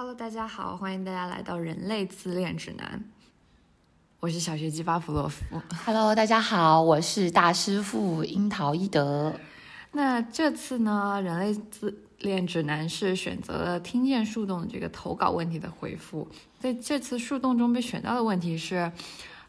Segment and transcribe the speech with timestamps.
[0.00, 3.02] Hello，大家好，欢迎大家来到人类自恋指南。
[4.20, 5.44] 我是小学鸡巴甫洛夫。
[5.84, 9.34] Hello，大家好，我是大师傅樱桃一德。
[9.90, 16.28] 那这次呢，人类自恋指南是选择了听见树洞这个投稿问题的回复。
[16.60, 18.92] 在这次树洞中被选到的问题是：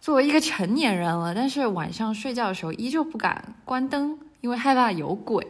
[0.00, 5.44] 作为一个成年人了，但是晚上睡觉的时候依旧不敢关灯，因为害怕有鬼。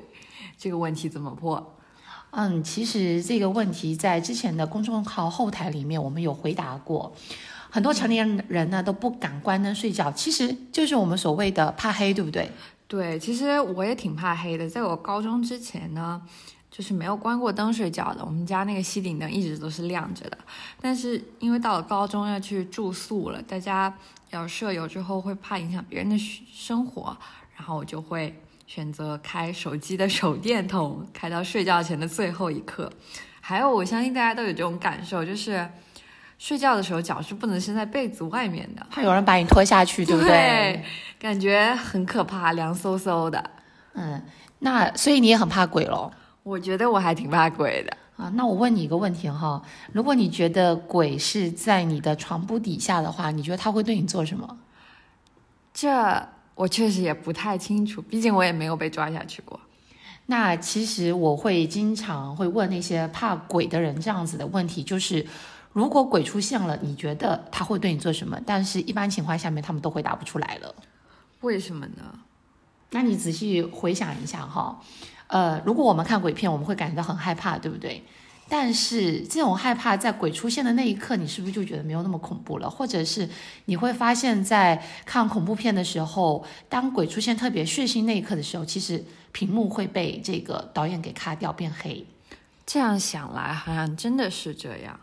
[0.56, 1.75] 这个问题怎么破？
[2.38, 7.10] 嗯，其实这个问题在之前的公众号后台里面我们有回答过。
[7.70, 12.50] 很多成年人呢都不敢关灯睡觉，其实就是我们所谓的怕黑，对不对？
[12.86, 14.68] 对，其实我也挺怕黑的。
[14.68, 16.20] 在我高中之前呢，
[16.70, 18.22] 就是没有关过灯睡觉的。
[18.22, 20.36] 我们家那个吸顶灯一直都是亮着的。
[20.78, 23.92] 但是因为到了高中要去住宿了，大家
[24.30, 26.18] 有舍友之后会怕影响别人的
[26.52, 27.16] 生活，
[27.56, 32.90] 然后我就会选择开手机的手电筒，开到睡觉前的最后一刻。
[33.40, 35.68] 还有，我相信大家都有这种感受，就是。
[36.38, 40.28] 睡觉的时候脚是不能伸在被子外面的，怕有人把你拖下去，对不对？
[40.28, 40.84] 对，
[41.18, 43.50] 感觉很可怕，凉飕飕的。
[43.94, 44.22] 嗯，
[44.58, 46.12] 那所以你也很怕鬼咯？
[46.42, 48.30] 我觉得我还挺怕鬼的啊。
[48.34, 49.62] 那我问你一个问题哈，
[49.94, 54.58] 如果你觉得鬼是在你的床铺底下的话，你觉得他会对你做什么？
[55.72, 59.60] 这我确实也不太清楚，毕竟我也没有被抓下去过。
[60.26, 65.24] 那其实我会经常会问那些怕鬼的人这样子的问题，就是。
[65.72, 68.40] 如果鬼出现了，你觉得他会对你做什么？
[68.46, 70.74] 但是，一般情况下面，他们都回答不出来了。
[71.42, 72.18] 为什么呢？
[72.92, 74.80] 那你仔细回想一下哈，
[75.26, 78.02] 呃，如果我们看鬼片，我们会感觉到很害怕，对不对？
[78.48, 82.70] 但是这种害怕在鬼出现的那一刻，你是不是就觉得没有那么恐怖了？
[82.70, 83.28] 或者是
[83.64, 92.06] 你会发现在看恐怖片的时候，当鬼出现特别血腥那一刻的时候，其实屏幕会被这个导演给卡掉变黑。
[92.64, 94.98] 这样想来，好像真的是这样。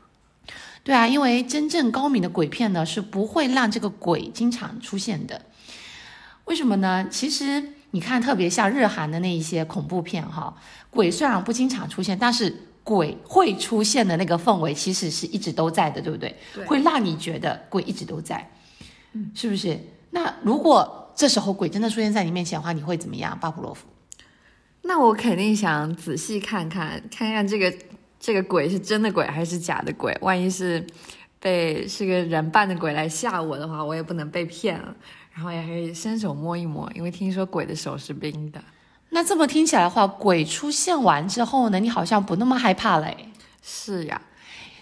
[0.83, 5.41] 对啊，因为真正高明的鬼片呢，是不会让这个鬼经常出现的。
[6.45, 7.07] 为什么呢？
[7.09, 10.53] 其实你看，特别像日韩的那一些恐怖片哈，
[10.89, 16.35] 鬼虽然不经常出现，但是鬼会出现的那个氛围，其实是一直都在的，对不对？
[16.53, 18.51] 对会让你觉得鬼一直都在，
[19.13, 19.79] 嗯，是不是？
[20.11, 23.87] 那如果这时候鬼真的出现在你面前的话，你会怎么样，巴甫洛夫？
[24.81, 27.73] 那我肯定想仔细看看，看看这个。
[28.25, 30.17] 这个鬼是真的鬼还是假的鬼？
[30.21, 30.81] 万一是
[31.41, 34.95] 被是个人扮的鬼来吓我的话，我也不能被骗了。
[35.33, 38.63] 然后也可以伸手摸一摸，因为听说鬼的手是冰的。
[39.13, 43.29] 那这么听起来的话，鬼出现完之后呢，你好像不那么害怕嘞。
[43.61, 44.19] 是呀，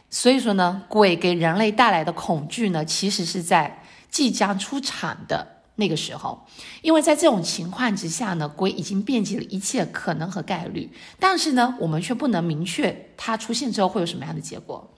[0.09, 5.45] 所以说呢，鬼给人类带来的恐惧呢，其实是在即将出场的。
[5.75, 6.45] 那个时候，
[6.81, 14.93] 因为在这种情况之下呢，鬼已经遍及了一切可能和概率，但是呢，我们却不能明确它出现之后会有什么样的结果。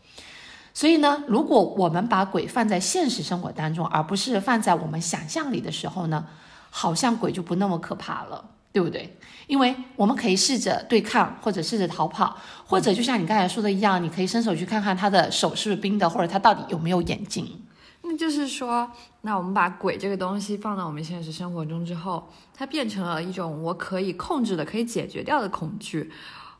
[0.73, 6.25] 所以呢，如果我们把鬼放在现实生活当中，而不是放在我们想象里的时候呢，
[6.69, 8.43] 好像鬼就不那么可怕了，
[8.73, 9.17] 对不对？
[9.47, 12.35] 因为我们可以试着对抗，或者试着逃跑，
[12.65, 17.61] 或者就像你刚才说的一样，你可以伸手去看看他的手是不是冰的，或者他到底有没有眼睛。
[18.01, 18.89] 那就是说，
[19.21, 26.11] 那我们把鬼这个东西放到我们现实生活中之后，它变成了一种我可以控制的、可以解决掉的恐惧。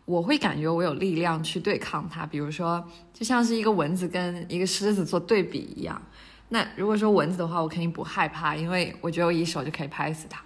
[0.06, 6.01] 我会感觉我有力量去对抗它，比如说，就像是一个蚊子跟一个狮子做对比一样。
[6.50, 10.41] 那如果说蚊子的话，我肯定不害怕，因为我觉得我一手就可以拍死它。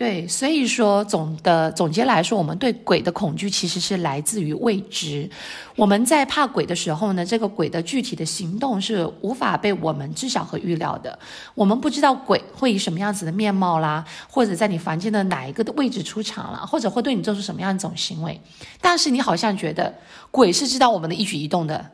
[0.00, 5.28] 对，所以说总的总结来说，我们对鬼的恐惧其实是来自于未知。
[5.76, 11.18] 我们在怕鬼的时候呢，这个鬼的具体的行动是无法被我们知晓和预料的。
[11.54, 18.40] 我们不知道鬼会以什么样子的面貌啦，或者在你房间的哪一个的位置出场了，或者会对你做出什么样一种行为。
[18.80, 19.94] 但是你好像觉得
[20.30, 21.90] 鬼是知道我们的一举一动的。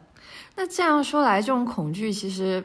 [0.55, 2.65] 那这样说来，这种恐惧其实。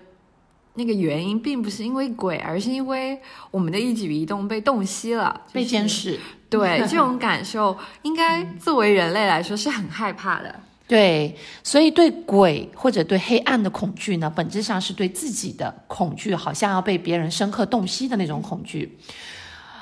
[0.75, 6.19] 那个原因并不是因为鬼，而是因为我们的一举一动被洞悉了，被监视。
[6.49, 10.53] 对， 这种感受应该作为人类来说是很害怕的。
[10.87, 11.33] 对，
[11.63, 18.97] 所以对鬼或者对黑暗的恐惧呢，本质上是对自己的恐惧，好像要被别人深刻洞悉的那种恐惧。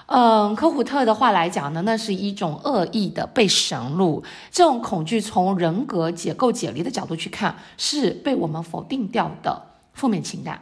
[0.05, 4.23] 嗯，科胡特的话来讲呢，那是一种恶意的被神入。
[4.51, 9.68] 这种恐惧从人格解构解离的角度去看，是被我们否定掉的
[9.99, 10.57] 负面情感。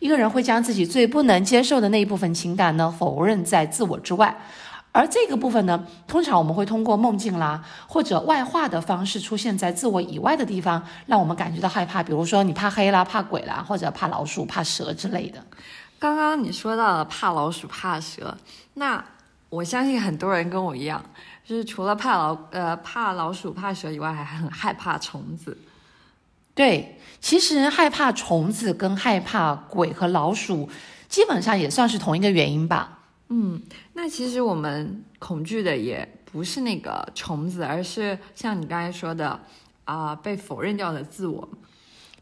[0.00, 4.36] 一个人会将自己最不能接受的那一部分情感呢，否认在自我之外，
[4.90, 12.02] 而这个部分呢，通常我们会通过梦境啦，或者外化的方式出现在自我以外的地方，让我们感觉到害怕。
[12.02, 15.42] 比如说你怕黑啦、怕鬼啦，或者怕老鼠、怕蛇之类的。
[15.98, 18.36] 刚刚你说到了怕老鼠、怕蛇，
[18.74, 19.02] 那
[19.48, 21.00] 我相信很多人跟我一样，
[21.44, 25.56] 就是除了怕老呃怕老鼠、怕蛇以外，还很害怕虫子。
[26.54, 30.68] 对，其实害怕虫子跟害怕鬼和老鼠，
[31.08, 32.98] 基本上也算是同一个原因吧。
[33.28, 33.62] 嗯，
[33.94, 39.40] 那其实我们恐惧的也不是那个虫子，而是像你刚才说的
[39.84, 41.48] 啊、被否认掉的自我。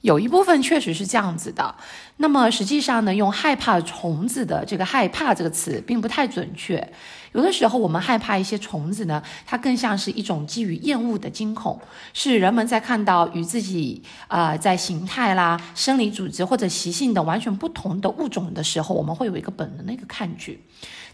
[0.03, 1.75] 有一部分确实是这样子的，
[2.17, 6.93] 那么实际上呢，用害怕虫子的这个“害怕”这个词并不太准确。
[7.32, 11.81] 有的时候我们害怕一些虫子呢，它更像是一种基于厌恶的惊恐，
[12.12, 20.61] 是人们在看到与自己呃在形态啦、生理组织或者习性等完全不同的物种的时候，我们会有一个本能的一个抗拒。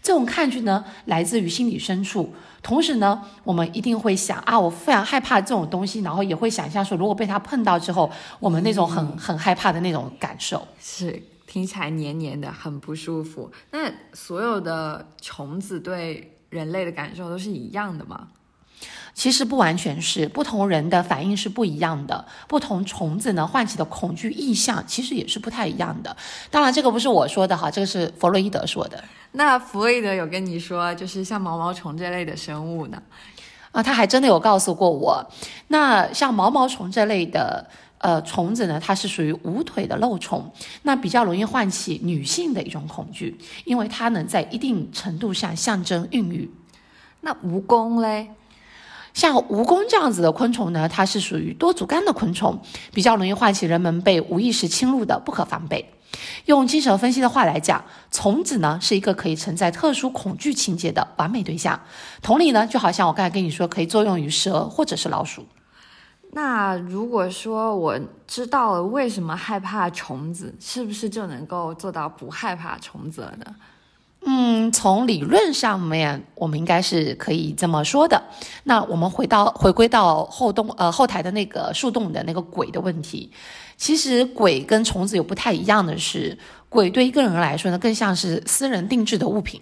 [0.01, 2.33] 这种抗拒呢，来自于心理深处。
[2.63, 8.09] 同时呢，我们一定会想啊，我非常害怕这种东西，然后也会想象说，如果被它碰到之后，
[8.39, 10.67] 我们那种很很害怕的那种感受。
[10.79, 11.21] 是
[11.57, 13.51] 听起来黏黏的，很不舒服。
[13.71, 18.27] 那所有的虫子对人类的感受都是一样的吗？
[19.15, 26.15] 其实不完全是，不同人的反应是不一样的，不同虫子呢唤起的恐惧意向其实也是不太一样的。
[26.51, 29.03] 当然，这个不是我说的哈，这个是弗洛伊德说的。
[29.31, 33.01] 那弗洛伊德有跟你说，就是像毛毛虫这类的生物呢？
[33.71, 35.25] 啊，他还真的有告诉过我，
[35.69, 37.67] 那像毛毛虫这类的
[37.99, 40.51] 呃虫子呢，它是属于无腿的肉虫，
[40.83, 46.51] 那比较容易唤起女性的一种恐惧，因为它能在一定程度上象征孕育。
[47.21, 48.29] 那蜈蚣嘞？
[49.13, 52.59] 像蜈蚣这样子的昆虫呢，它是属于多足纲的昆虫，
[52.93, 55.93] 比较容易唤起人们被无意识侵入的不可防备。
[56.45, 61.79] 用精神分析的话来讲，虫子呢是一个可以承载特殊恐惧情节的完美对象。
[62.21, 65.45] 同理呢，就好像我刚才跟你说，可以作用于蛇或者是老鼠。
[66.31, 73.55] 那如果说我知道了为什么害怕虫子，是不是就能够做到不害怕虫子了呢？
[74.29, 78.21] 嗯，从理论上面，我们应该是可以这么说的。
[78.63, 83.31] 那我们回到回归到后洞呃后台的那个树洞的那个鬼的问题，
[83.77, 86.37] 其实鬼跟虫子有不太一样的是，
[86.67, 89.61] 鬼对一个人来说呢，更像是私人定制的物品。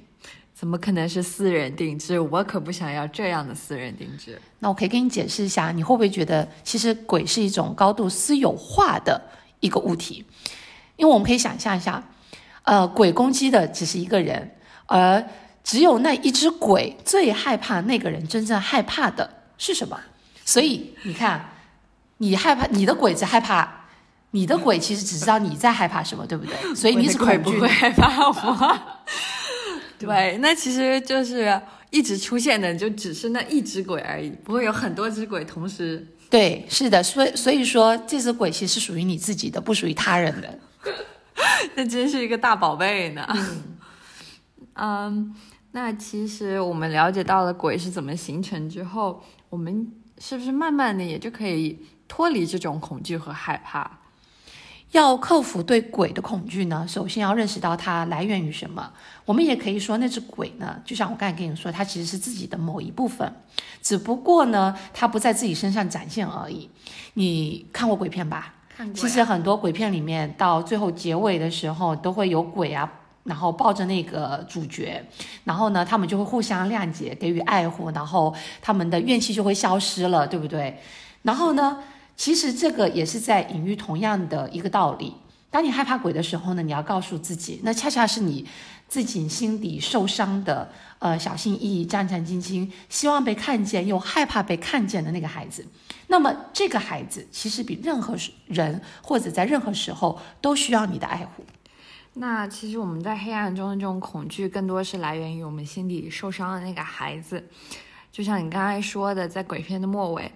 [0.66, 2.20] 怎么可能是私人定制？
[2.20, 4.42] 我可不想要这样的私人定制。
[4.58, 9.22] 那我可以给你解释一下，你会不会觉得其实鬼是一种高度私有化的
[9.60, 10.26] 一个物体？
[10.96, 12.04] 因为我们可以想象一下，
[12.64, 14.56] 呃，鬼攻击的只是一个人，
[14.88, 15.24] 而
[15.64, 19.30] 只有那一只鬼最害怕那个人真正害怕的
[19.60, 19.96] 是什么？
[20.46, 21.48] 所以你看，
[22.18, 23.86] 你害怕你的鬼只害怕
[24.32, 26.74] 你的鬼，其实只知道你在害怕什么，对不对？
[26.74, 27.60] 所以你是我的鬼恐惧的。
[27.60, 28.80] 不会害怕我。
[30.06, 31.60] 对，那其实就是
[31.90, 36.06] 一直出现的，就只是那一只鬼而已，不会有很多只鬼同时。
[36.30, 40.60] 对，是的，所以所以说这只鬼其实是属于你自己的，不属于他人的。
[41.76, 43.28] 那真是一个大宝贝呢。
[44.74, 45.34] 嗯
[45.72, 51.78] 那其实我们了解到了鬼是怎么形成之后，我们是不是慢慢的也就可以
[52.08, 54.00] 脱离这种恐惧和害怕？
[54.96, 58.90] 要克服对鬼的恐惧呢，首先要认识到它来源于什么。
[59.26, 63.30] 我们也可以说，那只鬼呢，就像我刚才跟你说，它其实是自己的某一部分，
[63.82, 66.70] 只不过呢，它不在自己身上展现而已。
[67.16, 68.54] 你看过鬼片吧？
[68.70, 72.90] 看过呀其实很多鬼片里面，到最后结尾的时候，都会有鬼啊，
[73.26, 75.04] 然后抱着那个主角，
[75.44, 80.80] 然后呢，他们就会互相谅解，给予爱护，然后他们的怨气就会消失了，对不对？
[81.24, 81.78] 然后呢，
[82.16, 85.14] 其实这个也是在隐喻同样的一个道理。
[85.50, 88.46] 当你害怕鬼的时候呢，你要告诉自己，那恰恰是你
[88.90, 90.70] 自己心底受伤的，
[91.00, 95.66] 呃，小心翼翼、战战兢兢，希望被看见又害怕被看见的那个孩子。
[96.08, 98.16] 那么这个孩子其实比任何
[98.48, 101.46] 人或者在任何时候都需要你的爱护。
[102.16, 107.44] 那其实我们在黑暗中的这种恐惧，更多是来源于我们心底受伤的那个孩子。
[108.12, 110.32] 就像你刚才说的，在鬼片的末尾，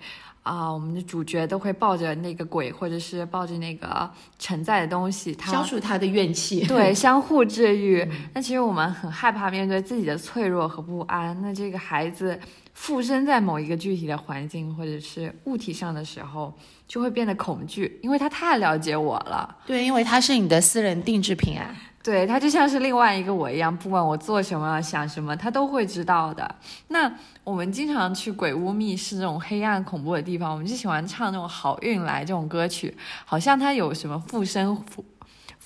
[0.49, 6.65] 啊、我们的主角都会抱着那个鬼，或者是抱着那个承载的东西，他消除他的怨气。
[6.65, 8.03] 对， 相互治愈。
[8.33, 11.39] 那其实我们很害怕面对自己的脆弱和不安。
[11.39, 12.39] 那这个孩子
[12.73, 16.51] 附身在某一个具体的环境或者是物体上的时候，
[16.87, 19.55] 就会变得恐惧，因为他太了解我了。
[19.67, 21.75] 对，因为他是你的私人定制品啊。
[22.09, 26.55] 对他就像是另外一个我一样，不管我做什么、想什么，他都会知道的。
[26.87, 27.11] 那
[27.43, 35.05] 我们经常去鬼屋、密室这种黑暗恐怖的地方，我们就喜欢唱那种“好运来”这种歌曲，好像他有什么附身符、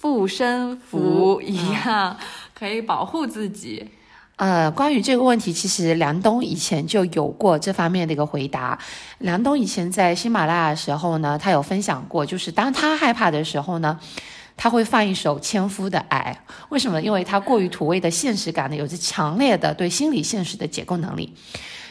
[0.01, 2.17] 护身符一样，
[2.53, 3.89] 可以保护自己。
[4.35, 8.77] 呃，关于这个问题，其实梁冬以前就有过这方面的一个回答。
[9.19, 13.97] 梁冬以前在喜马拉雅的时候呢，他有分享过，就是当他害怕的时候呢，
[14.55, 16.37] 他会放一首《千夫的爱》。
[16.69, 17.01] 为什么？
[17.01, 21.33] 因为他过于土味的现实感呢，有着强烈的对心理现实的解构能力。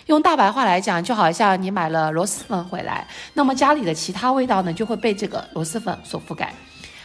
[0.06, 6.52] 用大白话来讲，就好像你买了螺蛳粉回来，那么家里的其他味道呢，就会被这个螺蛳粉所覆盖。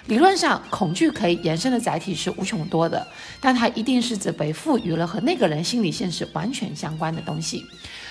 [0.07, 3.05] 理论上，恐惧可以延伸的载体是无穷多的，
[3.41, 7.65] 但它一定是指被赋予了和那个人心理现实完全相关的东西。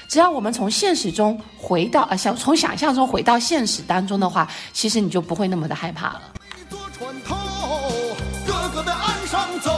[0.07, 6.23] 只要我们从现实中回到，啊，想从想象中回到现实当中的话，其实你就不会那么的害怕了。
[6.99, 7.37] 坐船头，
[8.47, 9.71] 哥哥的岸上走，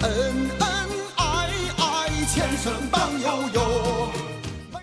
[0.00, 0.68] 恩恩
[1.16, 4.08] 爱爱，前生帮悠悠。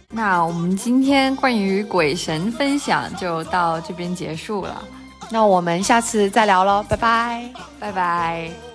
[0.10, 4.84] 那我们今天关于鬼神分享就到这边结束了。
[5.30, 8.69] 那我们下次再聊喽，拜拜，拜拜。